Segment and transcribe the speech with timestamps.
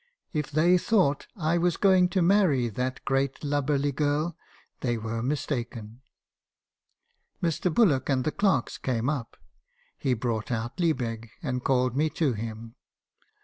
[0.33, 4.35] If they thought I was going to marry that great lub berly girl,
[4.79, 6.01] they were mistaken.
[7.39, 7.71] Mr.
[7.71, 9.37] Bullock and the clerks came up.
[9.99, 12.73] He brought out Liebig, and called me to him.